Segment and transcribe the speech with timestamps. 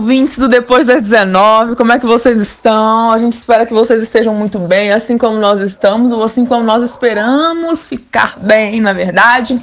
[0.00, 3.12] ouvintes do Depois das 19, como é que vocês estão?
[3.12, 6.64] A gente espera que vocês estejam muito bem, assim como nós estamos, ou assim como
[6.64, 9.60] nós esperamos ficar bem, na verdade.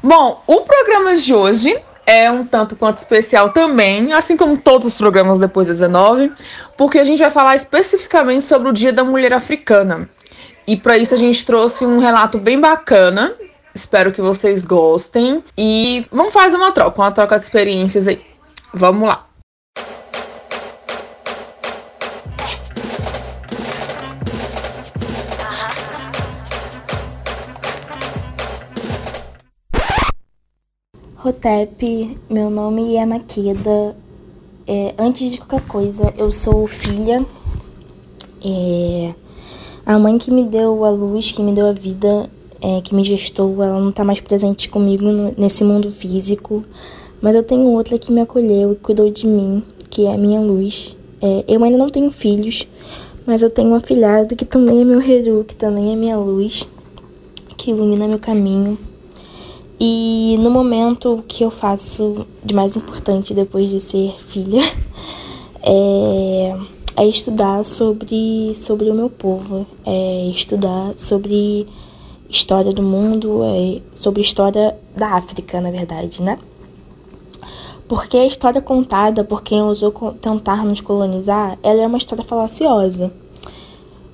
[0.00, 1.76] Bom, o programa de hoje
[2.06, 6.32] é um tanto quanto especial também, assim como todos os programas Depois das 19,
[6.76, 10.08] porque a gente vai falar especificamente sobre o Dia da Mulher Africana.
[10.68, 13.34] E para isso a gente trouxe um relato bem bacana
[13.74, 15.42] Espero que vocês gostem.
[15.56, 18.20] E vamos fazer uma troca, uma troca de experiências aí.
[18.74, 19.27] Vamos lá.
[31.20, 33.96] Rotep, meu nome é Maqueda.
[34.64, 37.26] É, antes de qualquer coisa, eu sou filha.
[38.40, 39.12] É,
[39.84, 42.30] a mãe que me deu a luz, que me deu a vida,
[42.62, 45.04] é, que me gestou, ela não está mais presente comigo
[45.36, 46.62] nesse mundo físico,
[47.20, 50.40] mas eu tenho outra que me acolheu e cuidou de mim, que é a minha
[50.40, 50.96] luz.
[51.20, 52.68] É, eu ainda não tenho filhos,
[53.26, 56.68] mas eu tenho um afilhado que também é meu Heru, que também é minha luz,
[57.56, 58.78] que ilumina meu caminho.
[59.80, 64.60] E no momento o que eu faço de mais importante depois de ser filha
[65.62, 66.56] é,
[66.96, 71.68] é estudar sobre, sobre o meu povo, é estudar sobre
[72.28, 76.38] história do mundo, é sobre história da África, na verdade, né?
[77.86, 83.10] Porque a história contada por quem ousou tentar nos colonizar, ela é uma história falaciosa.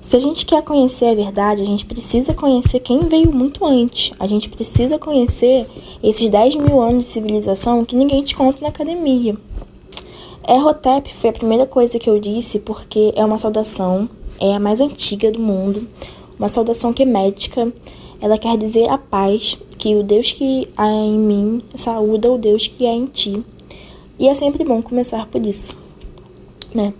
[0.05, 4.13] Se a gente quer conhecer a verdade, a gente precisa conhecer quem veio muito antes.
[4.19, 5.65] A gente precisa conhecer
[6.03, 9.35] esses 10 mil anos de civilização que ninguém te conta na academia.
[10.47, 14.07] Errotep foi a primeira coisa que eu disse porque é uma saudação,
[14.39, 15.87] é a mais antiga do mundo,
[16.37, 17.73] uma saudação que é médica
[18.21, 22.67] ela quer dizer a paz, que o Deus que há em mim saúda o Deus
[22.67, 23.43] que há em ti.
[24.19, 25.75] E é sempre bom começar por isso,
[26.75, 26.93] né?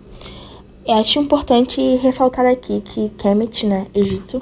[0.88, 4.40] Eu acho importante ressaltar aqui que Kemet, né, Egito,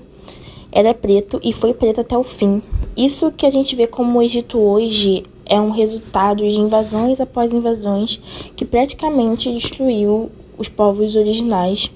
[0.74, 2.62] era é preto e foi preto até o fim.
[2.98, 7.54] Isso que a gente vê como o Egito hoje é um resultado de invasões após
[7.54, 8.20] invasões
[8.58, 11.90] que praticamente destruiu os povos originais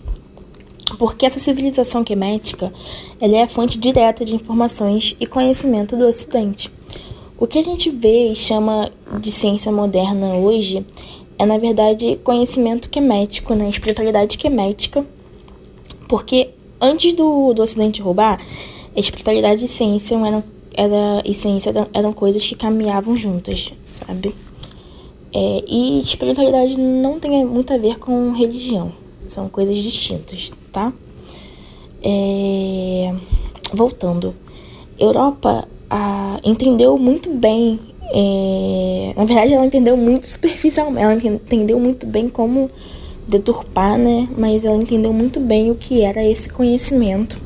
[0.98, 2.72] porque essa civilização quemética
[3.20, 6.72] ela é a fonte direta de informações e conhecimento do Ocidente.
[7.38, 10.86] O que a gente vê e chama de ciência moderna hoje
[11.38, 13.70] é, na verdade, conhecimento quemético, né?
[13.70, 15.06] espiritualidade quemética,
[16.08, 16.50] porque
[16.82, 18.40] antes do, do Ocidente roubar,
[18.96, 20.44] espiritualidade e ciência eram,
[20.74, 24.34] era, e ciência eram, eram coisas que caminhavam juntas, sabe?
[25.34, 28.92] É, e espiritualidade não tem muito a ver com religião.
[29.28, 30.94] São coisas distintas, tá?
[32.02, 33.14] É...
[33.74, 34.34] Voltando.
[34.98, 36.40] Europa a...
[36.44, 37.80] entendeu muito bem.
[38.14, 39.14] É...
[39.16, 41.04] Na verdade, ela entendeu muito superficialmente.
[41.04, 42.70] Ela entendeu muito bem como
[43.28, 44.28] deturpar, né?
[44.38, 47.42] Mas ela entendeu muito bem o que era esse conhecimento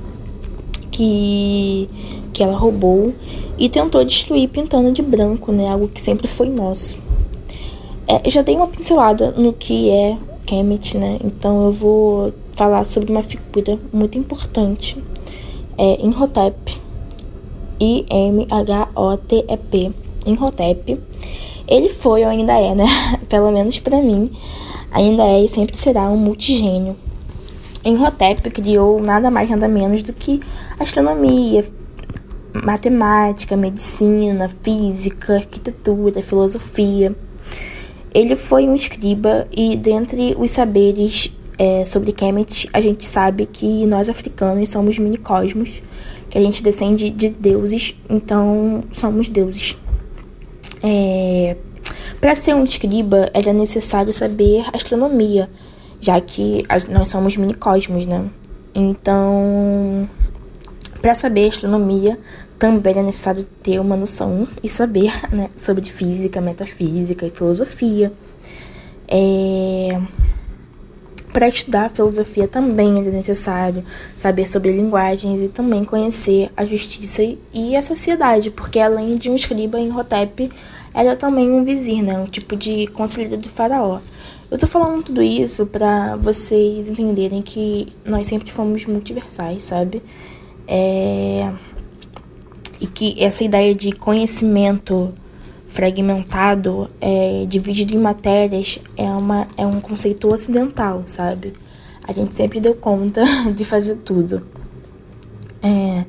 [0.92, 1.90] que,
[2.34, 3.14] que ela roubou
[3.58, 5.70] e tentou destruir pintando de branco, né?
[5.70, 7.02] Algo que sempre foi nosso.
[8.08, 11.18] É, eu já dei uma pincelada no que é Kemet, né?
[11.24, 14.98] Então eu vou falar sobre uma figura muito importante,
[15.78, 16.80] é Imhotep,
[17.80, 18.52] I-M-H-O-T-E-P,
[20.26, 21.00] Imhotep.
[21.68, 22.86] Ele foi ou ainda é, né?
[23.30, 24.32] Pelo menos para mim,
[24.92, 26.96] ainda é e sempre será um multigênio.
[27.84, 30.40] Imhotep criou nada mais nada menos do que
[30.80, 31.66] astronomia,
[32.54, 37.16] matemática, medicina, física, arquitetura, filosofia.
[38.14, 43.86] Ele foi um escriba e dentre os saberes é, sobre Kemet, a gente sabe que
[43.86, 45.82] nós africanos somos minicosmos,
[46.30, 49.78] que a gente descende de deuses, então somos deuses.
[50.84, 51.56] É,
[52.20, 55.50] Para ser um escriba, era necessário saber astronomia,
[56.00, 58.26] já que nós somos minicosmos, né?
[58.74, 60.08] Então,
[61.02, 62.18] para saber astronomia,
[62.58, 68.14] também é necessário ter uma noção e saber né, sobre física, metafísica e filosofia.
[69.08, 70.00] É...
[71.32, 73.84] Para estudar filosofia também é necessário
[74.16, 77.24] saber sobre linguagens e também conhecer a justiça
[77.54, 80.52] e a sociedade, porque além de um escriba em Rotep,
[80.94, 82.20] era também um vizir, né?
[82.20, 84.00] um tipo de conselheiro do faraó.
[84.50, 90.02] Eu tô falando tudo isso para vocês entenderem que nós sempre fomos multiversais, sabe?
[90.68, 91.50] É
[92.82, 95.14] e que essa ideia de conhecimento
[95.72, 101.54] fragmentado, é, dividido em matérias, é, uma, é um conceito ocidental, sabe?
[102.06, 103.24] A gente sempre deu conta
[103.56, 104.46] de fazer tudo.
[105.64, 106.04] É,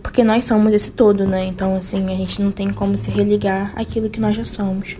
[0.00, 1.44] porque nós somos esse todo, né?
[1.46, 4.96] Então, assim, a gente não tem como se religar aquilo que nós já somos.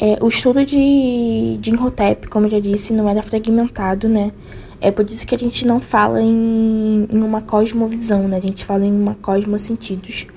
[0.00, 4.32] É, o estudo de, de Imhotep, como eu já disse, não era fragmentado, né?
[4.80, 8.38] É por isso que a gente não fala em, em uma cosmovisão, né?
[8.38, 10.28] A gente fala em uma cosmosentidos.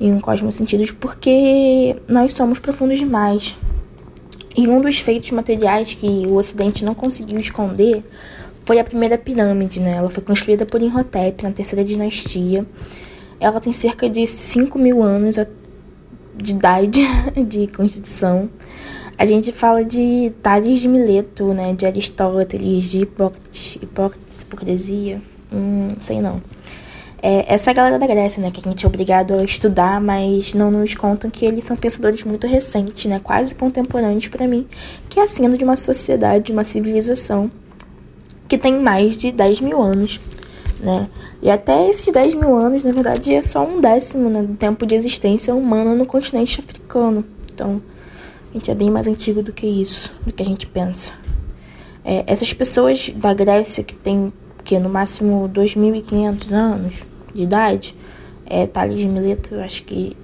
[0.00, 3.56] Em um cosmosentidos porque nós somos profundos demais.
[4.56, 8.02] E um dos feitos materiais que o Ocidente não conseguiu esconder
[8.64, 9.96] foi a primeira pirâmide, né?
[9.96, 12.64] Ela foi construída por Imhotep na terceira dinastia.
[13.38, 15.36] Ela tem cerca de 5 mil anos
[16.36, 17.00] de idade
[17.46, 18.48] de constituição.
[19.16, 21.72] A gente fala de Tales de Mileto, né?
[21.74, 25.22] De Aristóteles, de Hipócrates, Hipócrates hipocrisia.
[25.52, 26.42] Hum, sei não.
[27.26, 28.50] É, essa galera da Grécia, né?
[28.50, 32.22] Que a gente é obrigado a estudar, mas não nos contam que eles são pensadores
[32.22, 33.18] muito recentes, né?
[33.18, 34.68] Quase contemporâneos para mim,
[35.08, 37.50] que é cena de uma sociedade, de uma civilização
[38.46, 40.20] que tem mais de 10 mil anos,
[40.80, 41.06] né?
[41.40, 44.84] E até esses 10 mil anos, na verdade, é só um décimo né, do tempo
[44.84, 47.24] de existência humana no continente africano.
[47.54, 47.80] Então,
[48.50, 51.14] a gente é bem mais antigo do que isso, do que a gente pensa.
[52.04, 54.30] É, essas pessoas da Grécia que tem
[54.62, 57.94] que no máximo 2.500 anos de idade,
[58.46, 60.16] é, Tales de Mileto, acho que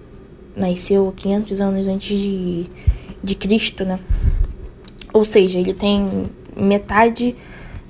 [0.57, 2.67] nasceu 500 anos antes de,
[3.23, 3.99] de Cristo, né?
[5.13, 7.35] Ou seja, ele tem metade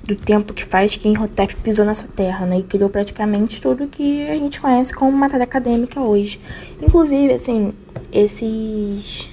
[0.03, 2.59] do tempo que faz que Imhotep pisou nessa terra, né?
[2.59, 6.39] E criou praticamente tudo que a gente conhece como matéria acadêmica hoje.
[6.81, 7.73] Inclusive, assim,
[8.11, 9.29] esses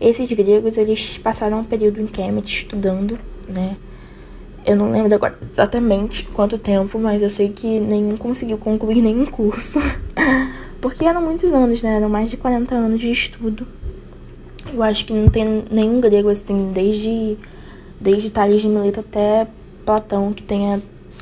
[0.00, 3.18] esses gregos, eles passaram um período em Kemet estudando,
[3.48, 3.76] né?
[4.64, 9.26] Eu não lembro agora exatamente quanto tempo, mas eu sei que nenhum conseguiu concluir nenhum
[9.26, 9.80] curso.
[10.80, 11.96] Porque eram muitos anos, né?
[11.96, 13.66] Eram mais de 40 anos de estudo.
[14.72, 17.36] Eu acho que não tem nenhum grego, assim, desde,
[18.00, 19.46] desde Tales de Mileto até
[19.84, 20.80] Platão que tenha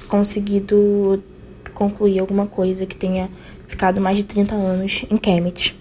[0.08, 1.22] conseguido
[1.72, 3.30] concluir alguma coisa, que tenha
[3.66, 5.78] ficado mais de 30 anos em Kemet.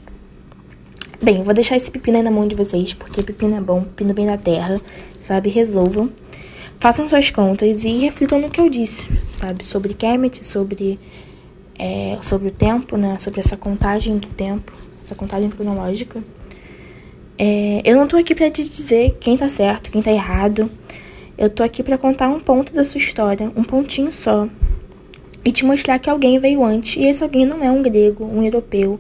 [1.22, 3.82] Bem, eu vou deixar esse pepino aí na mão de vocês, porque pepino é bom,
[3.82, 4.80] pepino vem da terra,
[5.20, 5.50] sabe?
[5.50, 6.10] Resolvam.
[6.80, 9.66] Façam suas contas e reflitam no que eu disse, sabe?
[9.66, 10.98] Sobre Kemet, sobre,
[11.78, 13.18] é, sobre o tempo, né?
[13.18, 14.72] Sobre essa contagem do tempo,
[15.04, 16.24] essa contagem cronológica.
[17.38, 20.72] É, eu não tô aqui para te dizer quem tá certo, quem tá errado.
[21.38, 24.48] Eu tô aqui para contar um ponto da sua história, um pontinho só.
[25.44, 28.42] E te mostrar que alguém veio antes, e esse alguém não é um grego, um
[28.42, 28.98] europeu,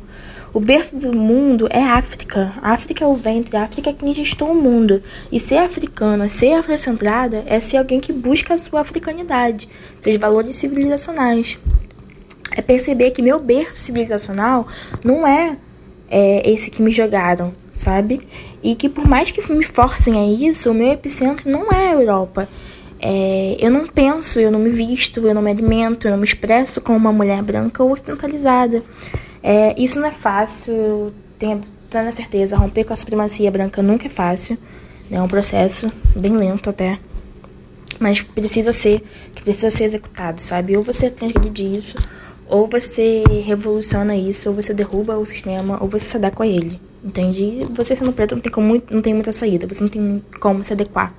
[0.53, 2.53] o berço do mundo é África.
[2.61, 5.01] África é o ventre, África é quem gestou o mundo.
[5.31, 9.69] E ser africana, ser afrocentrada, é ser alguém que busca a sua africanidade,
[10.01, 11.59] seus valores civilizacionais.
[12.55, 14.67] É perceber que meu berço civilizacional
[15.05, 15.55] não é,
[16.09, 18.21] é esse que me jogaram, sabe?
[18.63, 21.93] E que por mais que me forcem a isso, o meu epicentro não é a
[21.93, 22.49] Europa.
[23.01, 26.25] É, eu não penso, eu não me visto, eu não me alimento, eu não me
[26.25, 28.83] expresso como uma mulher branca ou ocidentalizada.
[29.41, 32.55] É, isso não é fácil, tenho plena certeza.
[32.55, 34.57] Romper com a supremacia branca nunca é fácil.
[35.09, 35.17] Né?
[35.17, 36.97] É um processo bem lento até.
[37.99, 39.01] Mas precisa ser,
[39.33, 40.77] que precisa ser executado, sabe?
[40.77, 41.97] Ou você transgride isso,
[42.47, 46.79] ou você revoluciona isso, ou você derruba o sistema, ou você se adequa a ele.
[47.03, 47.65] Entende?
[47.71, 50.73] Você sendo preto não tem, como, não tem muita saída, você não tem como se
[50.73, 51.13] adequar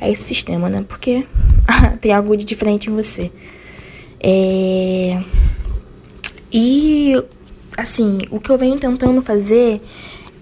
[0.00, 0.84] a esse sistema, né?
[0.86, 1.26] Porque
[2.00, 3.30] tem algo de diferente em você.
[4.20, 5.22] É...
[6.50, 7.22] E
[7.76, 9.80] assim, o que eu venho tentando fazer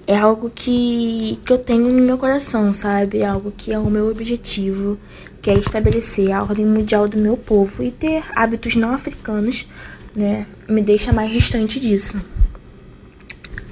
[0.06, 3.22] é algo que, que eu tenho no meu coração, sabe?
[3.22, 4.98] Algo que é o meu objetivo,
[5.40, 9.68] que é estabelecer a ordem mundial do meu povo e ter hábitos não africanos,
[10.16, 10.46] né?
[10.68, 12.20] Me deixa mais distante disso.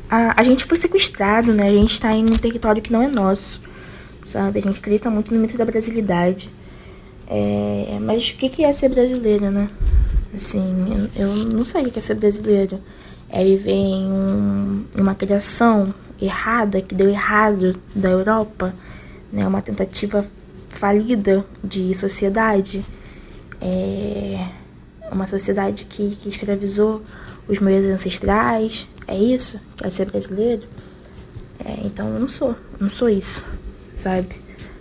[0.09, 1.67] A, a gente foi sequestrado, né?
[1.67, 3.63] A gente está em um território que não é nosso,
[4.23, 4.61] sabe?
[4.61, 6.51] A gente acredita muito no mito da brasilidade.
[7.27, 9.67] É, mas o que é ser brasileiro, né?
[10.33, 12.81] Assim, eu, eu não sei o que é ser brasileiro
[13.31, 18.75] é viver em um, uma criação errada, que deu errado da Europa,
[19.33, 20.25] né, uma tentativa
[20.69, 22.85] falida de sociedade,
[23.61, 24.47] é
[25.11, 27.03] uma sociedade que, que escravizou
[27.49, 29.61] os meus ancestrais, é isso?
[29.77, 30.67] Quer ser brasileiro?
[31.65, 33.45] É, então eu não sou, não sou isso,
[33.93, 34.37] sabe?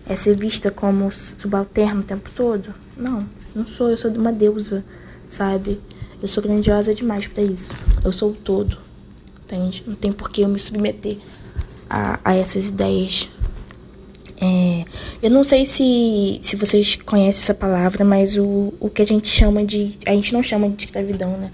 [0.07, 2.73] É ser vista como subalterno o tempo todo?
[2.95, 3.19] Não,
[3.55, 4.85] não sou, eu sou de uma deusa,
[5.25, 5.79] sabe?
[6.21, 7.75] Eu sou grandiosa demais para isso.
[8.03, 8.77] Eu sou o todo.
[9.45, 9.83] Entende?
[9.85, 11.17] Não tem por que eu me submeter
[11.89, 13.29] a, a essas ideias.
[14.39, 14.85] É,
[15.21, 19.27] eu não sei se, se vocês conhecem essa palavra, mas o, o que a gente
[19.27, 19.97] chama de.
[20.05, 21.51] A gente não chama de escravidão, né?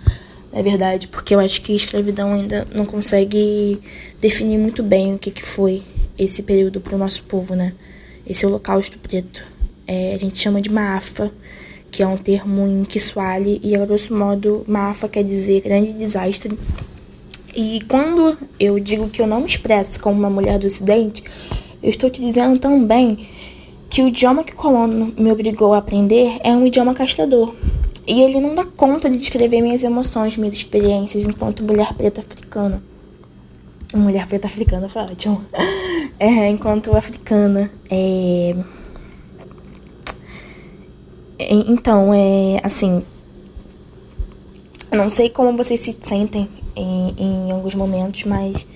[0.51, 3.81] Na verdade, porque eu acho que escravidão ainda não consegue
[4.19, 5.81] definir muito bem o que, que foi
[6.17, 7.73] esse período para o nosso povo, né?
[8.25, 9.43] Esse holocausto preto.
[9.87, 11.31] É, a gente chama de maafa
[11.93, 16.57] que é um termo em Kiswahili, e a grosso modo, Mafa quer dizer grande desastre.
[17.55, 21.23] E quando eu digo que eu não me expresso como uma mulher do Ocidente,
[21.83, 23.27] eu estou te dizendo também
[23.91, 27.53] que o idioma que o colono me obrigou a aprender é um idioma castrador.
[28.07, 32.81] E ele não dá conta de descrever minhas emoções, minhas experiências enquanto mulher preta africana.
[33.93, 35.45] Mulher preta africana foi ótimo.
[36.19, 37.69] É, enquanto africana.
[37.89, 38.55] É...
[41.49, 43.03] Então, é assim.
[44.91, 48.67] Não sei como vocês se sentem em, em alguns momentos, mas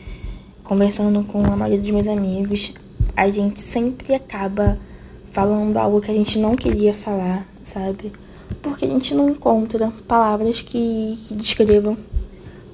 [0.63, 2.73] conversando com a maioria dos meus amigos,
[3.15, 4.77] a gente sempre acaba
[5.25, 8.11] falando algo que a gente não queria falar, sabe?
[8.61, 11.97] Porque a gente não encontra palavras que, que descrevam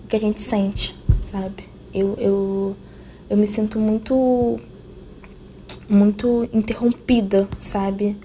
[0.04, 1.64] o que a gente sente, sabe?
[1.94, 2.76] Eu, eu,
[3.30, 4.60] eu me sinto muito,
[5.88, 8.18] muito interrompida, sabe?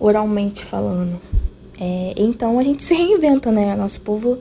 [0.00, 1.20] Oralmente falando.
[1.80, 3.74] É, então a gente se reinventa, né?
[3.76, 4.38] Nosso povo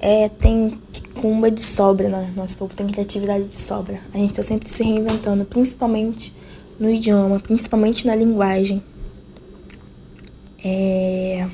[0.00, 0.78] é, tem
[1.20, 2.32] cumba de sobra, né?
[2.36, 4.00] Nosso povo tem criatividade de sobra.
[4.12, 6.34] A gente tá sempre se reinventando, principalmente
[6.78, 8.82] no idioma, principalmente na linguagem.
[10.64, 11.46] É...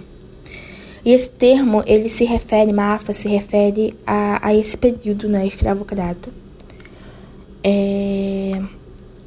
[1.04, 6.30] E esse termo, ele se refere, Mafa se refere a, a esse período, né, escravocrata.
[7.62, 8.52] É...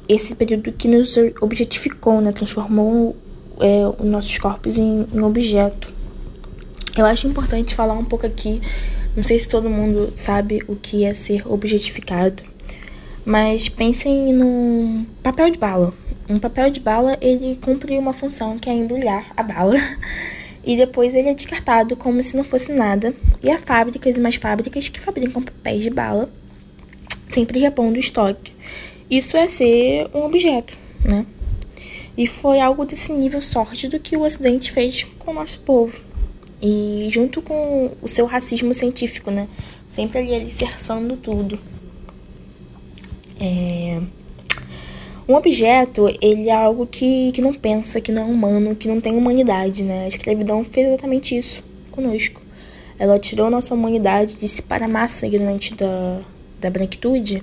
[0.08, 3.16] Esse período que nos objetificou, né, transformou
[3.62, 5.94] é, os nossos corpos em, em objeto.
[6.96, 8.60] Eu acho importante falar um pouco aqui,
[9.16, 12.42] não sei se todo mundo sabe o que é ser objetificado,
[13.24, 15.94] mas pensem num papel de bala.
[16.28, 19.76] Um papel de bala, ele cumpre uma função que é embrulhar a bala
[20.64, 23.14] e depois ele é descartado como se não fosse nada.
[23.42, 26.28] E há fábricas e mais fábricas que fabricam papéis de bala,
[27.28, 28.54] sempre repondo o estoque.
[29.10, 31.24] Isso é ser um objeto, né?
[32.16, 35.98] E foi algo desse nível sórdido que o Ocidente fez com o nosso povo.
[36.60, 39.48] E junto com o seu racismo científico, né?
[39.90, 41.58] Sempre ali alicerçando tudo.
[43.40, 44.00] É...
[45.28, 49.00] Um objeto, ele é algo que, que não pensa, que não é humano, que não
[49.00, 50.04] tem humanidade, né?
[50.04, 52.42] A escravidão fez exatamente isso conosco.
[52.98, 56.20] Ela tirou nossa humanidade, disse para a massa ignorante da,
[56.60, 57.42] da branquitude,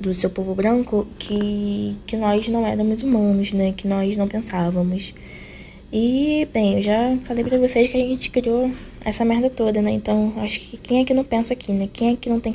[0.00, 3.72] do seu povo branco, que, que nós não éramos humanos, né?
[3.76, 5.14] Que nós não pensávamos.
[5.92, 8.70] E, bem, eu já falei para vocês que a gente criou
[9.04, 9.92] essa merda toda, né?
[9.92, 11.88] Então, acho que quem é que não pensa aqui, né?
[11.92, 12.54] Quem é que não tem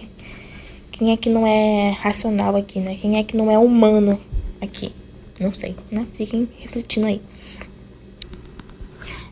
[0.91, 2.93] quem é que não é racional aqui, né?
[2.99, 4.19] Quem é que não é humano
[4.59, 4.91] aqui?
[5.39, 6.05] Não sei, né?
[6.13, 7.21] Fiquem refletindo aí.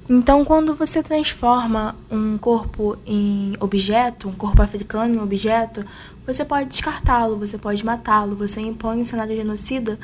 [0.10, 5.86] Então, quando você transforma um corpo em objeto, um corpo africano em objeto,
[6.26, 10.00] você pode descartá-lo, você pode matá-lo, você impõe um cenário genocida.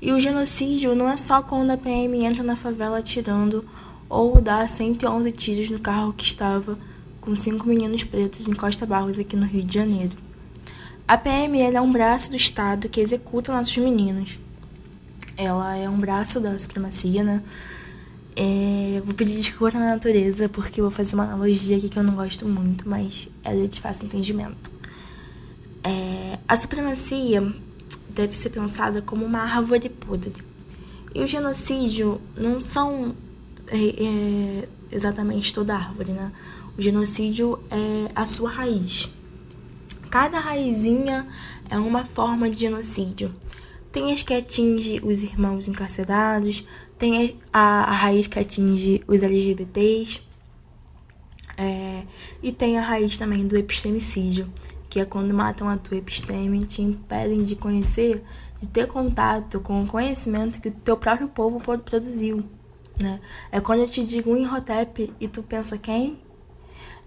[0.00, 3.64] E o genocídio não é só quando a PM entra na favela atirando
[4.08, 6.78] ou dá 111 tiros no carro que estava
[7.20, 10.16] com cinco meninos pretos em Costa Barros, aqui no Rio de Janeiro.
[11.06, 14.38] A PM é um braço do Estado que executa nossos meninos.
[15.36, 17.42] Ela é um braço da supremacia, né?
[18.40, 22.14] É, vou pedir desculpa na natureza porque vou fazer uma analogia aqui que eu não
[22.14, 24.70] gosto muito, mas ela é de fácil entendimento.
[25.82, 27.52] É, a supremacia
[28.10, 30.32] deve ser pensada como uma árvore podre.
[31.12, 33.16] E o genocídio não são
[33.66, 36.30] é, é exatamente toda árvore, né?
[36.78, 39.14] O genocídio é a sua raiz.
[40.10, 41.26] Cada raizinha
[41.68, 43.34] é uma forma de genocídio.
[43.98, 46.64] Tem as que atinge os irmãos encarcerados,
[46.96, 50.22] tem a, a raiz que atinge os LGBTs,
[51.56, 52.04] é,
[52.40, 54.48] e tem a raiz também do epistemicídio,
[54.88, 58.22] que é quando matam a tua episteme e te impedem de conhecer,
[58.60, 62.44] de ter contato com o conhecimento que o teu próprio povo produziu.
[63.00, 63.18] Né?
[63.50, 66.20] É quando eu te digo um Inhotep e tu pensa quem?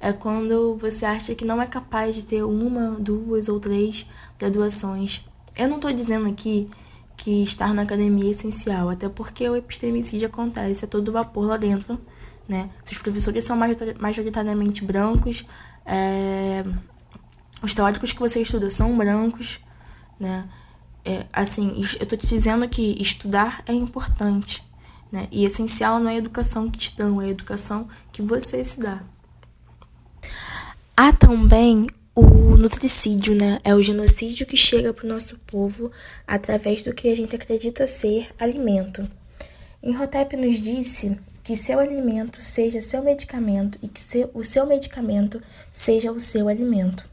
[0.02, 4.08] é quando você acha que não é capaz de ter uma, duas ou três
[4.38, 5.24] graduações.
[5.56, 6.68] Eu não estou dizendo aqui
[7.22, 11.56] que estar na academia é essencial, até porque o epistemicídio acontece a todo vapor lá
[11.56, 12.02] dentro,
[12.50, 12.68] né?
[12.84, 13.56] Se os professores são
[14.00, 15.46] majoritariamente brancos,
[15.86, 16.64] é...
[17.62, 19.60] os teóricos que você estuda são brancos,
[20.20, 20.50] né?
[21.06, 24.64] É, assim, eu estou te dizendo que estudar é importante,
[25.12, 25.28] né?
[25.32, 28.80] E essencial não é a educação que te dão, é a educação que você se
[28.80, 29.04] dá.
[30.98, 31.86] Há também
[32.22, 33.60] o nutricídio, né?
[33.64, 35.92] É o genocídio que chega para o nosso povo
[36.28, 39.10] através do que a gente acredita ser alimento.
[39.82, 45.42] Enhotep nos disse que seu alimento seja seu medicamento e que seu, o seu medicamento
[45.72, 47.10] seja o seu alimento.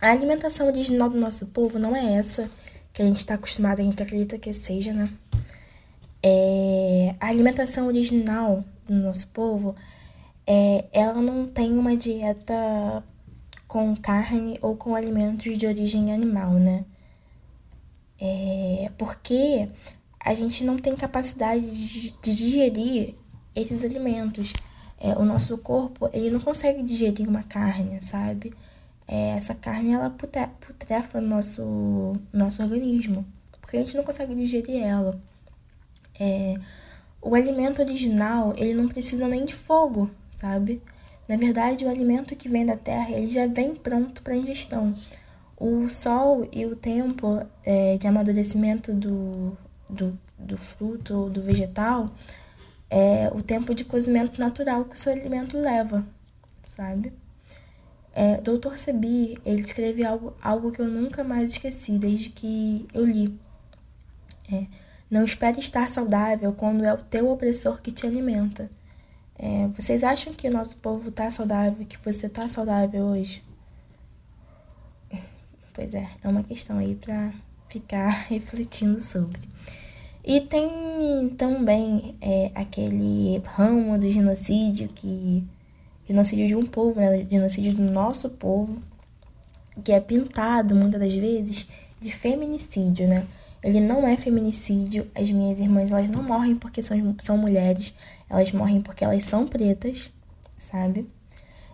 [0.00, 2.48] A alimentação original do nosso povo não é essa
[2.92, 5.10] que a gente está acostumado, a gente acredita que seja, né?
[6.22, 9.74] É, a alimentação original do nosso povo
[10.46, 13.02] é, ela não tem uma dieta
[13.70, 16.84] com carne ou com alimentos de origem animal, né?
[18.20, 19.68] É porque
[20.18, 21.62] a gente não tem capacidade
[22.20, 23.14] de, digerir
[23.54, 24.52] esses alimentos.
[24.98, 28.52] É, o nosso corpo ele não consegue digerir uma carne, sabe?
[29.06, 33.24] É, essa carne ela putrefa no nosso, nosso organismo,
[33.60, 35.16] porque a gente não consegue digerir ela.
[36.18, 36.58] É,
[37.22, 40.82] o alimento original ele não precisa nem de fogo, sabe?
[41.30, 44.92] Na verdade, o alimento que vem da terra ele já vem pronto para ingestão.
[45.56, 49.56] O sol e o tempo é, de amadurecimento do,
[49.88, 52.10] do, do fruto, do vegetal,
[52.90, 56.04] é o tempo de cozimento natural que o seu alimento leva,
[56.62, 57.12] sabe?
[58.12, 58.74] É, Dr.
[58.74, 63.38] Sebi, ele escreve algo, algo que eu nunca mais esqueci desde que eu li.
[64.52, 64.66] É,
[65.08, 68.68] não espere estar saudável quando é o teu opressor que te alimenta.
[69.42, 73.42] É, vocês acham que o nosso povo está saudável, que você está saudável hoje?
[75.72, 77.32] Pois é, é uma questão aí para
[77.70, 79.40] ficar refletindo sobre.
[80.22, 85.42] E tem também é, aquele ramo do genocídio que.
[86.06, 87.24] Genocídio de um povo, né?
[87.24, 88.82] Genocídio do nosso povo,
[89.82, 91.66] que é pintado muitas das vezes
[91.98, 93.26] de feminicídio, né?
[93.62, 95.10] Ele não é feminicídio.
[95.14, 97.94] As minhas irmãs, elas não morrem porque são, são mulheres,
[98.28, 100.10] elas morrem porque elas são pretas,
[100.58, 101.06] sabe?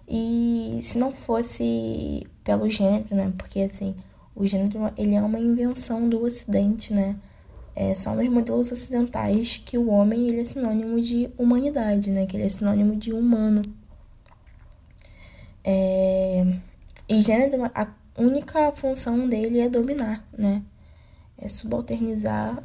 [0.08, 3.32] E se não fosse pelo gênero, né?
[3.36, 3.94] Porque assim,
[4.34, 7.16] o gênero ele é uma invenção do Ocidente, né?
[7.74, 12.26] É só nos modelos ocidentais que o homem ele é sinônimo de humanidade, né?
[12.26, 13.62] Que ele é sinônimo de humano.
[15.62, 16.46] É...
[17.08, 20.62] E gênero, a única função dele é dominar, né?
[21.38, 22.62] É subalternizar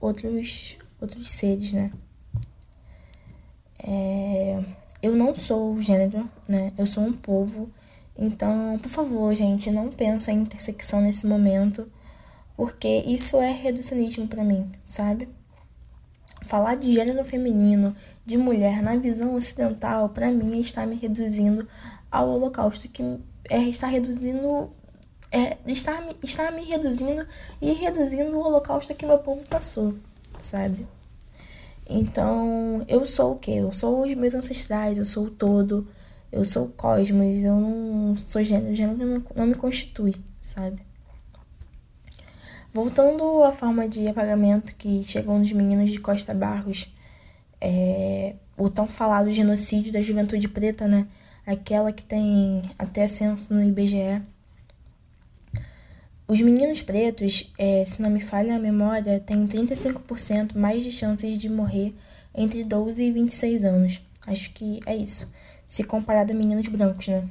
[0.00, 1.92] outros, outros seres, né?
[3.78, 4.64] É...
[5.02, 6.72] Eu não sou gênero, né?
[6.78, 7.70] Eu sou um povo.
[8.16, 11.90] Então, por favor, gente, não pensa em intersecção nesse momento
[12.56, 15.28] porque isso é reducionismo para mim, sabe?
[16.44, 21.66] Falar de gênero feminino, de mulher na visão ocidental, para mim está me reduzindo
[22.10, 23.02] ao holocausto que
[23.48, 24.70] é, está reduzindo
[25.34, 27.26] é, está, está me reduzindo
[27.60, 29.92] e reduzindo o holocausto que meu povo passou,
[30.38, 30.86] sabe?
[31.90, 33.50] Então, eu sou o que?
[33.50, 35.88] Eu sou os meus ancestrais, eu sou o todo,
[36.30, 40.80] eu sou o cosmos, eu não sou gênero, gênero não, não me constitui, sabe?
[42.72, 46.94] Voltando à forma de apagamento que chegou nos meninos de Costa Barros,
[47.60, 51.08] é, o tão falado genocídio da juventude preta, né?
[51.44, 54.22] Aquela que tem até censo no IBGE.
[56.26, 61.36] Os meninos pretos, é, se não me falha a memória, têm 35% mais de chances
[61.38, 61.94] de morrer
[62.34, 64.02] entre 12 e 26 anos.
[64.26, 65.30] Acho que é isso,
[65.66, 67.28] se comparado a meninos brancos, né?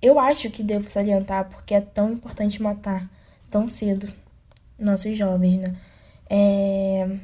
[0.00, 3.08] Eu acho que devo salientar porque é tão importante matar
[3.50, 4.10] tão cedo
[4.78, 5.76] nossos jovens, né?
[6.30, 7.18] É,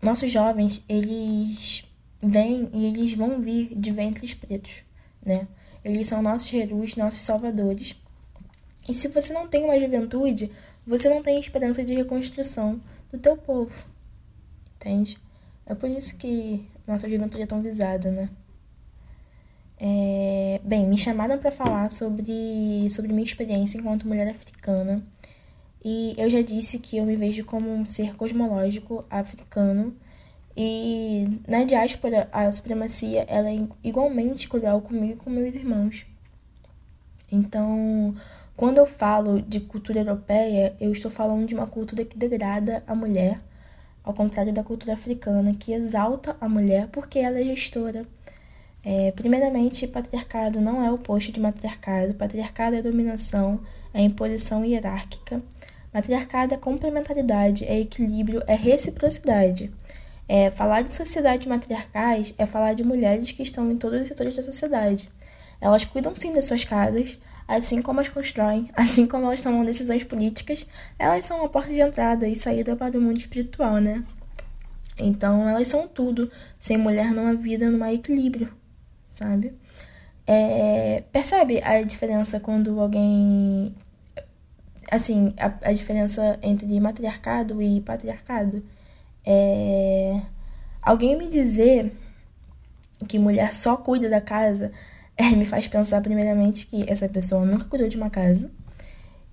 [0.00, 1.84] nossos jovens, eles
[2.22, 4.82] vêm e eles vão vir de ventres pretos,
[5.24, 5.46] né?
[5.84, 7.96] Eles são nossos heróis, nossos salvadores.
[8.88, 10.50] E se você não tem uma juventude,
[10.86, 12.80] você não tem esperança de reconstrução
[13.12, 13.74] do teu povo,
[14.76, 15.18] entende?
[15.66, 18.30] É por isso que nossa juventude é tão visada, né?
[19.80, 25.02] É, bem, me chamaram para falar sobre, sobre minha experiência enquanto mulher africana
[25.84, 29.94] e eu já disse que eu me vejo como um ser cosmológico africano.
[30.56, 36.04] E na diáspora, a supremacia ela é igualmente cruel comigo e com meus irmãos.
[37.30, 38.14] Então,
[38.58, 42.94] quando eu falo de cultura europeia, eu estou falando de uma cultura que degrada a
[42.96, 43.40] mulher,
[44.02, 48.04] ao contrário da cultura africana, que exalta a mulher porque ela é gestora.
[48.84, 52.14] É, primeiramente, patriarcado não é o oposto de matriarcado.
[52.14, 53.60] Patriarcado é dominação,
[53.94, 55.40] é imposição hierárquica.
[55.94, 59.72] Matriarcado é complementaridade, é equilíbrio, é reciprocidade.
[60.28, 64.34] É, falar de sociedades matriarcais é falar de mulheres que estão em todos os setores
[64.34, 65.08] da sociedade.
[65.60, 70.04] Elas cuidam sim das suas casas, assim como as constroem, assim como elas tomam decisões
[70.04, 70.66] políticas,
[70.98, 74.04] elas são uma porta de entrada e saída para o mundo espiritual, né?
[74.98, 76.30] Então elas são tudo.
[76.58, 78.58] Sem mulher não há vida, não há equilíbrio
[79.08, 79.54] sabe?
[80.26, 83.74] É, percebe a diferença quando alguém.
[84.90, 88.62] Assim, a, a diferença entre matriarcado e patriarcado?
[89.26, 90.20] É,
[90.80, 91.92] alguém me dizer
[93.06, 94.72] que mulher só cuida da casa
[95.20, 98.50] é, me faz pensar, primeiramente, que essa pessoa nunca cuidou de uma casa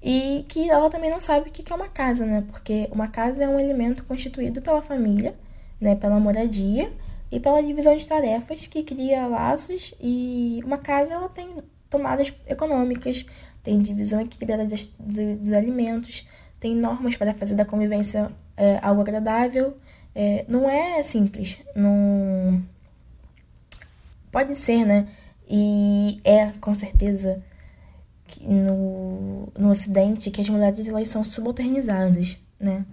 [0.02, 2.44] e que ela também não sabe o que é uma casa, né?
[2.48, 5.36] Porque uma casa é um elemento constituído pela família,
[5.80, 5.96] né?
[5.96, 6.92] Pela moradia
[7.32, 11.56] e pela divisão de tarefas que cria laços e uma casa ela tem
[11.90, 13.26] tomadas econômicas,
[13.62, 16.28] tem divisão equilibrada dos, dos alimentos,
[16.60, 19.78] tem normas para fazer da convivência é, algo agradável.
[20.14, 22.64] É, não é simples, não
[24.32, 25.08] pode ser, né?
[25.48, 27.44] E é com certeza
[28.42, 32.86] no, no Ocidente que as mulheres elas são subalternizadas, né?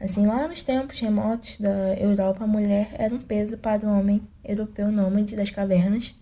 [0.00, 4.20] Assim, lá nos tempos remotos da Europa, a mulher era um peso para o homem
[4.44, 6.14] europeu nômade das cavernas,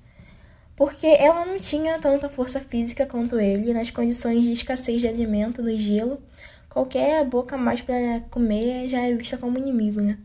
[0.77, 5.63] porque ela não tinha tanta força física quanto ele nas condições de escassez de alimento
[5.63, 6.21] no gelo.
[6.69, 10.19] Qualquer boca mais para comer já é vista como inimigo, né?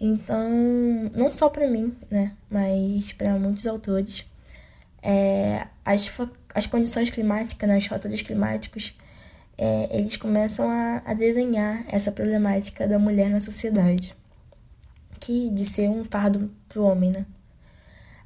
[0.00, 0.50] Então,
[1.16, 4.24] não só para mim, né, mas para muitos autores,
[5.02, 6.10] é, as,
[6.54, 8.94] as condições climáticas, né, os fatores climáticos,
[9.56, 14.14] é, eles começam a, a desenhar essa problemática da mulher na sociedade,
[15.18, 17.26] que de ser um fardo pro homem, né?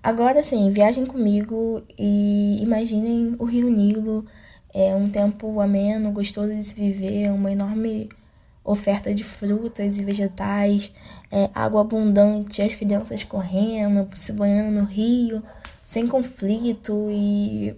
[0.02, 4.26] Agora sim, viajem comigo e imaginem o Rio Nilo,
[4.74, 8.08] é um tempo ameno, gostoso de se viver, uma enorme
[8.64, 10.92] oferta de frutas e vegetais,
[11.30, 15.42] é, água abundante, as crianças correndo, se banhando no rio,
[15.92, 17.76] sem conflito e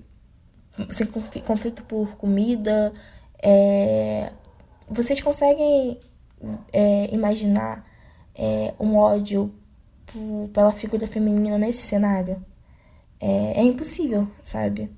[0.90, 1.05] sem
[1.44, 2.92] conflito por comida.
[3.42, 4.31] É,
[4.88, 5.98] vocês conseguem
[6.72, 7.85] é, imaginar
[8.33, 9.53] é, um ódio
[10.53, 12.40] pela figura feminina nesse cenário?
[13.18, 14.88] É, é impossível, sabe?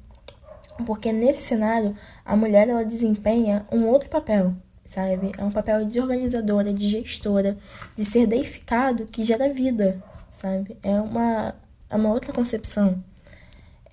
[0.85, 5.33] Porque nesse cenário a mulher ela desempenha um outro papel, sabe?
[5.39, 7.57] É um papel de organizadora, de gestora,
[7.95, 10.77] de ser deificado que gera vida, sabe?
[10.83, 11.55] É uma
[11.89, 13.03] é uma outra concepção.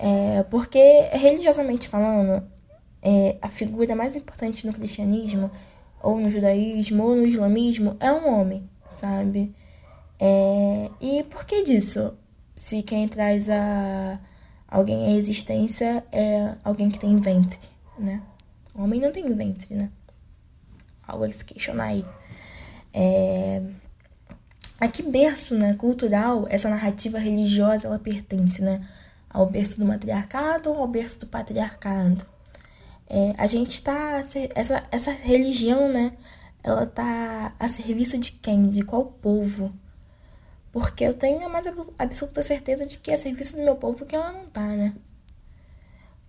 [0.06, 0.82] É, porque,
[1.13, 2.46] religiosamente falando,
[3.02, 5.50] é, a figura mais importante no cristianismo,
[6.02, 9.56] ou no judaísmo, ou no islamismo, é um homem, sabe?
[10.20, 12.18] É, e por que disso?
[12.54, 14.20] Se quem traz a
[14.68, 17.60] alguém à existência é alguém que tem ventre,
[17.98, 18.22] né?
[18.76, 19.89] O homem não tem ventre, né?
[21.08, 22.04] Algo a se questionar aí.
[22.94, 23.62] É,
[24.82, 28.86] a que berço né, cultural essa narrativa religiosa ela pertence, né?
[29.34, 32.24] Ao berço do matriarcado ou ao berço do patriarcado?
[33.10, 34.24] É, a gente está
[34.56, 36.13] essa, essa religião, né?
[36.63, 38.63] Ela tá a serviço de quem?
[38.63, 39.74] De qual povo?
[40.72, 41.65] Porque eu tenho a mais
[42.00, 44.93] absoluta certeza de que é a serviço do meu povo que ela não tá, né?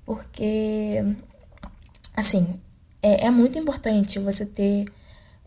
[0.04, 1.02] Porque,
[2.14, 2.60] assim,
[3.02, 4.86] é, é muito importante você ter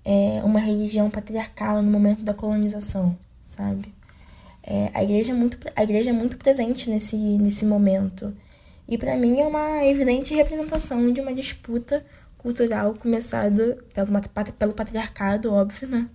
[0.04, 3.94] é, uma religião patriarcal no momento da colonização, sabe?
[4.70, 8.36] É, a, igreja é muito, a igreja é muito presente nesse, nesse momento.
[8.86, 12.06] E para mim é uma evidente representação de uma disputa
[12.38, 16.10] cultural começada pelo, pelo patriarcado, óbvio, né?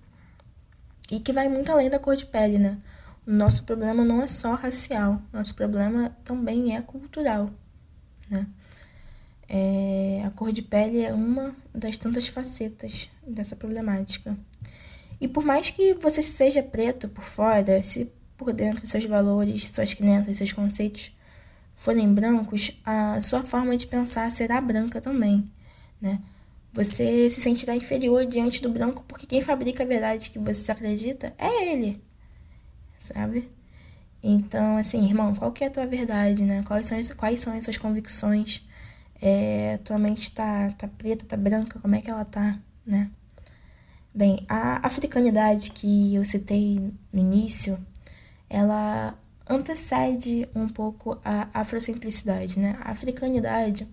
[1.11, 2.77] E que vai muito além da cor de pele, né?
[3.25, 7.49] O nosso problema não é só racial, nosso problema também é cultural,
[8.29, 8.45] né?
[9.49, 14.37] É, a cor de pele é uma das tantas facetas dessa problemática.
[15.19, 18.11] E por mais que você seja preto por fora, se
[18.43, 21.15] por dentro seus valores, suas crenças, seus conceitos
[21.73, 25.45] forem brancos, a sua forma de pensar será branca também,
[25.99, 26.21] né?
[26.73, 31.33] Você se sentirá inferior diante do branco porque quem fabrica a verdade que você acredita
[31.37, 32.03] é ele,
[32.97, 33.49] sabe?
[34.21, 36.63] Então, assim, irmão, qual que é a tua verdade, né?
[36.65, 38.65] Quais são, quais são as suas convicções?
[39.21, 43.09] É, tua mente tá, tá preta, tá branca, como é que ela tá, né?
[44.15, 46.79] Bem, a africanidade que eu citei
[47.11, 47.77] no início,
[48.53, 49.17] ela
[49.49, 52.77] antecede um pouco a afrocentricidade, né?
[52.83, 53.87] A africanidade,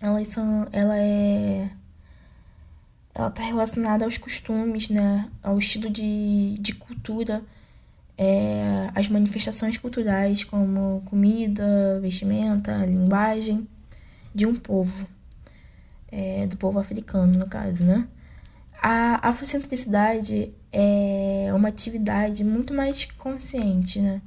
[0.00, 1.68] ela, são, ela é
[3.14, 7.44] ela está relacionada aos costumes, né, ao estilo de, de cultura,
[8.16, 13.68] é, as manifestações culturais como comida, vestimenta, linguagem
[14.34, 15.06] de um povo,
[16.10, 18.08] é, do povo africano, no caso, né?
[18.80, 24.22] A afrocentricidade é uma atividade muito mais consciente, né?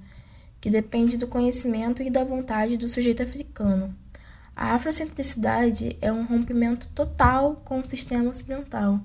[0.62, 3.96] Que depende do conhecimento e da vontade do sujeito africano.
[4.56, 9.02] A afrocentricidade é um rompimento total com o sistema ocidental.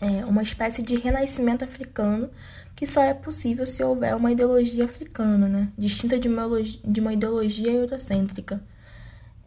[0.00, 2.30] É uma espécie de renascimento africano
[2.76, 5.72] que só é possível se houver uma ideologia africana, né?
[5.76, 8.62] distinta de uma, de uma ideologia eurocêntrica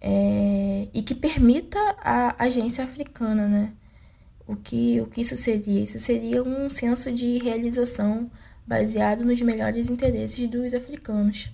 [0.02, 3.74] é, e que permita a agência africana, né?
[4.50, 5.84] O que, o que isso seria?
[5.84, 8.28] Isso seria um senso de realização
[8.66, 11.52] baseado nos melhores interesses dos africanos.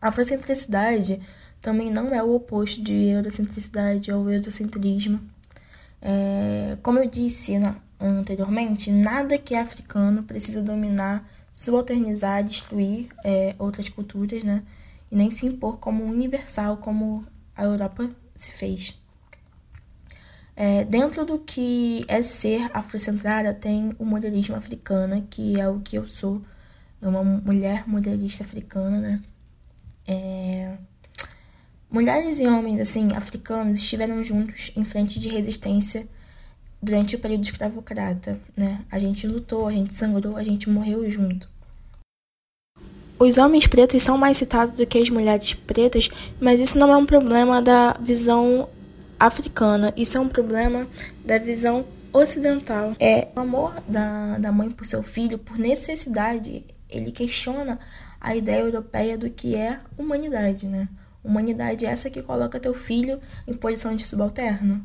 [0.00, 1.20] A afrocentricidade
[1.60, 5.20] também não é o oposto de eurocentricidade ou eurocentrismo.
[6.00, 7.54] É, como eu disse
[7.98, 14.62] anteriormente, nada que é africano precisa dominar, subalternizar, destruir é, outras culturas, né?
[15.10, 17.26] e nem se impor como universal como
[17.56, 19.01] a Europa se fez.
[20.54, 25.96] É, dentro do que é ser afrocentrada, tem o modelismo africano, que é o que
[25.96, 26.42] eu sou.
[27.00, 29.20] É uma mulher modelista africana, né?
[30.06, 30.76] É...
[31.90, 36.06] Mulheres e homens, assim, africanos, estiveram juntos em frente de resistência
[36.82, 38.84] durante o período escravocrata, né?
[38.90, 41.48] A gente lutou, a gente sangrou, a gente morreu junto.
[43.18, 46.08] Os homens pretos são mais citados do que as mulheres pretas,
[46.40, 48.68] mas isso não é um problema da visão
[49.26, 50.88] africana, isso é um problema
[51.24, 52.96] da visão ocidental.
[52.98, 57.78] É o amor da, da mãe por seu filho, por necessidade, ele questiona
[58.20, 60.88] a ideia europeia do que é humanidade, né?
[61.22, 64.84] Humanidade é essa que coloca teu filho em posição de subalterno.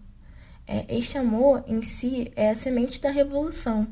[0.67, 3.88] É, este amor em si é a semente da revolução.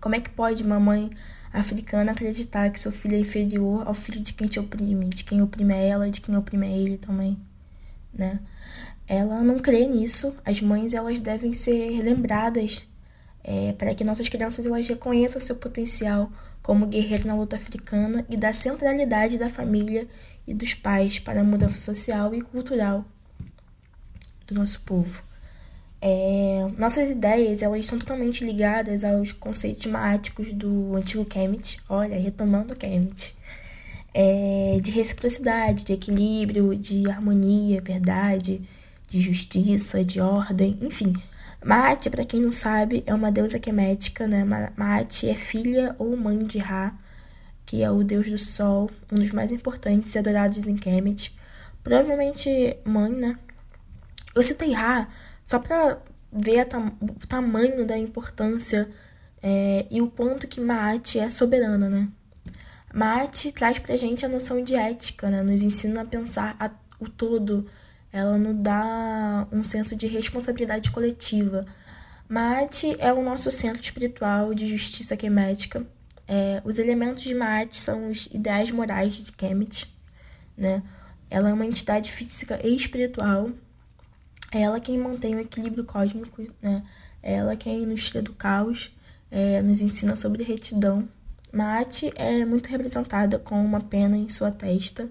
[0.00, 1.10] Como é que pode uma mãe
[1.52, 5.42] africana acreditar que seu filho é inferior ao filho de quem te oprime, de quem
[5.42, 7.38] oprime ela, de quem oprime ele também,
[8.14, 8.40] né?
[9.08, 10.36] Ela não crê nisso.
[10.44, 12.86] As mães elas devem ser lembradas
[13.44, 18.36] é, para que nossas crianças elas reconheçam seu potencial como guerreiro na luta africana e
[18.36, 20.08] da centralidade da família
[20.46, 23.04] e dos pais para a mudança social e cultural
[24.48, 25.22] do nosso povo.
[26.00, 32.76] É, nossas ideias elas estão totalmente ligadas aos conceitos máticos do antigo Kemet, olha, retomando
[32.76, 33.34] Kemet,
[34.12, 38.60] é, de reciprocidade, de equilíbrio, de harmonia, verdade,
[39.06, 41.12] de justiça, de ordem, enfim.
[41.64, 44.44] Maat, para quem não sabe, é uma deusa quemética, né?
[44.76, 46.96] Maat é filha ou mãe de Ra,
[47.64, 51.34] que é o deus do sol, um dos mais importantes e adorados em Kemet.
[51.82, 53.38] Provavelmente mãe, né?
[54.34, 55.08] Eu citei Ra
[55.44, 55.98] só para
[56.32, 56.66] ver
[57.00, 58.88] o tamanho da importância
[59.42, 62.08] é, e o quanto que Maat é soberana, né?
[62.92, 65.42] Maat traz pra gente a noção de ética, né?
[65.42, 67.66] Nos ensina a pensar a, o todo.
[68.16, 71.66] Ela nos dá um senso de responsabilidade coletiva.
[72.26, 75.86] Maat é o nosso centro espiritual de justiça kemética.
[76.26, 79.94] É, os elementos de Maat são os ideais morais de Kemet,
[80.56, 80.82] né?
[81.28, 83.50] Ela é uma entidade física e espiritual
[84.50, 86.82] é ela quem mantém o equilíbrio cósmico, né?
[87.22, 88.96] É ela quem nos tira do caos,
[89.30, 91.06] é, nos ensina sobre retidão.
[91.52, 95.06] Maat é muito representada com uma pena em sua testa,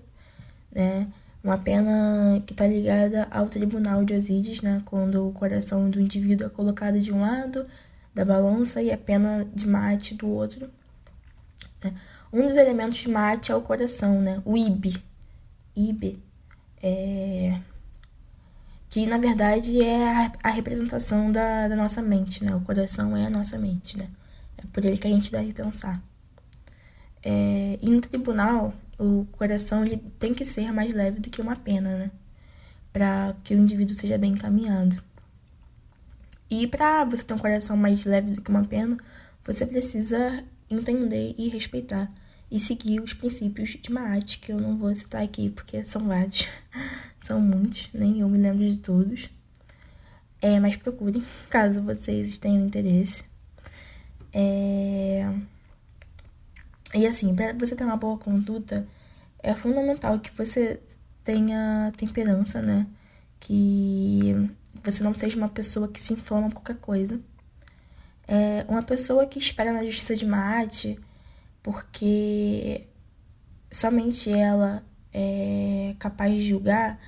[0.72, 1.08] né?
[1.46, 4.82] Uma pena que está ligada ao tribunal de Osíris, né?
[4.84, 7.68] Quando o coração do indivíduo é colocado de um lado
[8.16, 10.68] da balança e a pena de Maat do outro.
[11.84, 11.94] Né?
[12.34, 14.42] Um dos elementos de Maat é o coração, né?
[14.44, 14.98] O Ibe.
[15.76, 16.20] Ibe
[16.82, 17.60] é
[18.90, 22.56] que na verdade é a, a representação da, da, nossa mente, né?
[22.56, 24.10] O coração é a nossa mente, né?
[24.58, 26.02] É por ele que a gente deve pensar.
[27.22, 31.56] É, e no tribunal, o coração ele tem que ser mais leve do que uma
[31.56, 32.12] pena, né?
[32.94, 35.02] Para que o indivíduo seja bem encaminhado.
[36.50, 38.98] E para você ter um coração mais leve do que uma pena,
[39.44, 42.12] você precisa entender e respeitar
[42.50, 46.48] e seguir os princípios de Maat, que eu não vou citar aqui porque são vários.
[47.22, 49.32] São muitos, nem eu me lembro de todos.
[50.40, 53.24] É, mas procurem, caso vocês tenham interesse.
[54.32, 55.34] É...
[56.96, 58.88] E assim, para você ter uma boa conduta,
[59.40, 60.80] é fundamental que você
[61.24, 62.88] tenha temperança, né?
[63.40, 64.50] Que
[64.84, 67.22] você não seja uma pessoa que se inflama por qualquer coisa.
[68.28, 71.00] É uma pessoa que espera na justiça de mate
[71.62, 72.88] porque
[73.72, 77.00] somente ela é capaz de julgar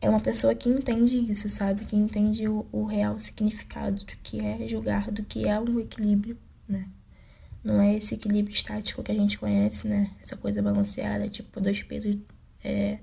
[0.00, 1.84] é uma pessoa que entende isso, sabe?
[1.84, 6.38] Que entende o, o real significado do que é julgar, do que é um equilíbrio,
[6.66, 6.88] né?
[7.62, 10.10] Não é esse equilíbrio estático que a gente conhece, né?
[10.22, 12.16] Essa coisa balanceada, tipo, dois pesos,
[12.64, 12.98] é,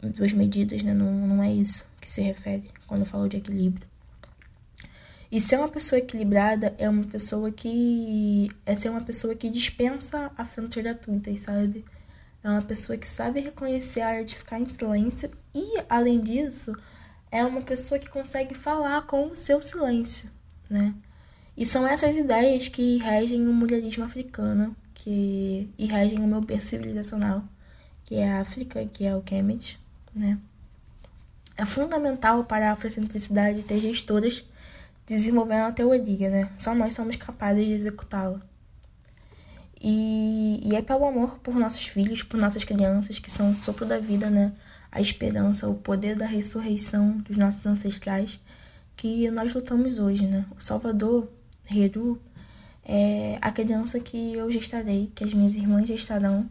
[0.00, 0.94] duas medidas, né?
[0.94, 3.86] Não, não é isso que se refere quando eu falo de equilíbrio.
[5.30, 8.50] E ser uma pessoa equilibrada é uma pessoa que.
[8.64, 11.84] É ser uma pessoa que dispensa a fronteira gratuitas, sabe?
[12.42, 16.72] É uma pessoa que sabe reconhecer a área de ficar em silêncio e, além disso,
[17.30, 20.30] é uma pessoa que consegue falar com o seu silêncio,
[20.70, 20.94] né?
[21.58, 26.68] E são essas ideias que regem o mulherismo africano que, e regem o meu berço
[26.68, 27.42] civilizacional,
[28.04, 29.76] que é a África, que é o Kemet,
[30.14, 30.38] né?
[31.56, 34.44] É fundamental para a afrocentricidade ter gestoras
[35.04, 36.48] desenvolvendo a teoria, né?
[36.56, 38.40] Só nós somos capazes de executá-la.
[39.82, 43.84] E, e é pelo amor por nossos filhos, por nossas crianças, que são o sopro
[43.84, 44.52] da vida, né?
[44.92, 48.38] A esperança, o poder da ressurreição dos nossos ancestrais,
[48.94, 50.46] que nós lutamos hoje, né?
[50.56, 51.28] O Salvador,
[51.70, 52.20] Heru,
[52.84, 56.48] é a criança que eu gestarei, que as minhas irmãs gestarão,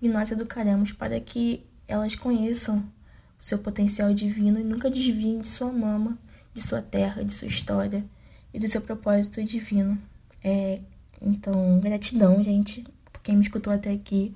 [0.00, 5.48] e nós educaremos para que elas conheçam o seu potencial divino e nunca desviem de
[5.48, 6.18] sua mama,
[6.52, 8.04] de sua terra, de sua história
[8.52, 9.98] e do seu propósito divino.
[10.42, 10.80] É,
[11.20, 14.34] então, gratidão, gente, por quem me escutou até aqui.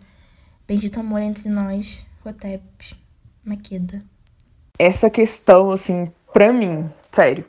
[0.66, 2.62] Bendito amor entre nós, Rotep,
[3.44, 4.02] Maqueda.
[4.78, 7.44] Essa questão, assim, pra mim, sério,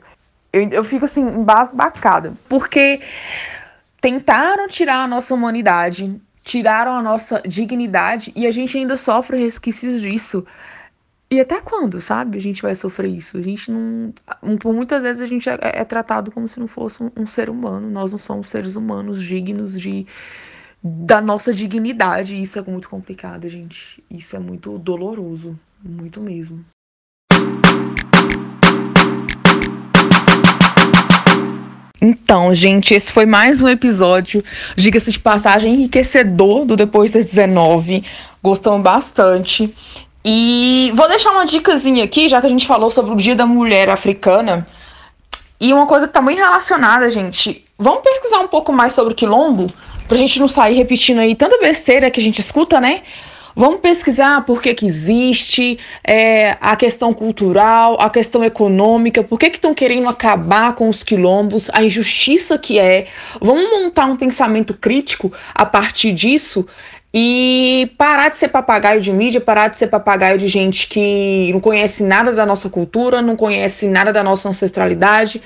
[0.52, 3.00] eu, eu fico assim, embasbacada, porque
[4.00, 10.00] tentaram tirar a nossa humanidade, tiraram a nossa dignidade e a gente ainda sofre resquícios
[10.00, 10.44] disso.
[11.32, 12.38] E até quando, sabe?
[12.38, 13.38] A gente vai sofrer isso.
[13.38, 14.12] A gente não.
[14.58, 17.48] Por muitas vezes a gente é, é tratado como se não fosse um, um, ser
[17.48, 17.88] humano.
[17.88, 20.04] Nós não somos seres humanos dignos de
[20.82, 22.40] da nossa dignidade.
[22.40, 24.02] Isso é muito complicado, gente.
[24.10, 25.56] Isso é muito doloroso.
[25.84, 26.64] Muito mesmo.
[32.00, 34.42] Então, gente, esse foi mais um episódio,
[34.74, 38.02] diga-se de passagem, enriquecedor do Depois das 19.
[38.42, 39.74] Gostamos bastante.
[40.24, 43.44] E vou deixar uma dicasinha aqui, já que a gente falou sobre o Dia da
[43.44, 44.66] Mulher Africana.
[45.60, 47.66] E uma coisa que tá muito relacionada, gente.
[47.78, 49.66] Vamos pesquisar um pouco mais sobre o quilombo,
[50.08, 53.02] pra gente não sair repetindo aí tanta besteira que a gente escuta, né?
[53.54, 59.46] Vamos pesquisar por que, que existe, é, a questão cultural, a questão econômica, por que
[59.46, 63.06] estão que querendo acabar com os quilombos, a injustiça que é.
[63.40, 66.66] Vamos montar um pensamento crítico a partir disso
[67.12, 71.60] e parar de ser papagaio de mídia, parar de ser papagaio de gente que não
[71.60, 75.42] conhece nada da nossa cultura, não conhece nada da nossa ancestralidade.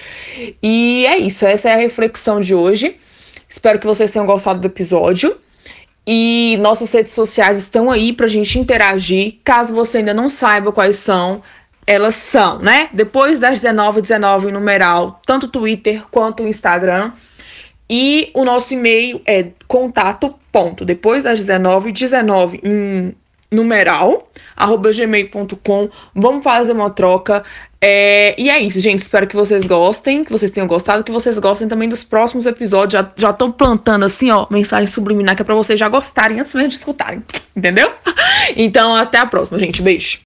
[0.60, 2.98] E é isso, essa é a reflexão de hoje.
[3.48, 5.36] Espero que vocês tenham gostado do episódio.
[6.06, 9.36] E nossas redes sociais estão aí para a gente interagir.
[9.42, 11.42] Caso você ainda não saiba quais são,
[11.86, 12.88] elas são, né?
[12.92, 17.12] Depois das 19 19 numeral, tanto Twitter quanto Instagram.
[17.88, 23.14] E o nosso e-mail é contato ponto depois das 19 19 em
[23.54, 25.90] numeral arroba gmail.com.
[26.14, 27.44] Vamos fazer uma troca.
[27.80, 29.00] É, e é isso, gente.
[29.00, 33.04] Espero que vocês gostem, que vocês tenham gostado, que vocês gostem também dos próximos episódios.
[33.16, 36.70] Já, tô plantando assim, ó, mensagem subliminar que é pra vocês já gostarem antes mesmo
[36.70, 37.22] de escutarem.
[37.54, 37.92] Entendeu?
[38.56, 39.80] Então, até a próxima, gente.
[39.80, 40.23] Beijo.